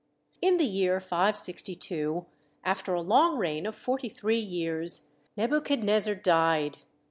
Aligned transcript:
In 0.41 0.57
the 0.57 0.65
year 0.65 0.99
562, 0.99 2.25
after 2.63 2.95
a 2.95 3.01
long 3.03 3.37
reign 3.37 3.67
of 3.67 3.75
forty 3.75 4.09
three 4.09 4.39
years, 4.39 5.09
Nebuchadnezzar 5.37 6.15
died. 6.15 6.79